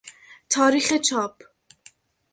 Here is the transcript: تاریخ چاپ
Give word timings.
تاریخ 0.49 0.93
چاپ 0.93 1.35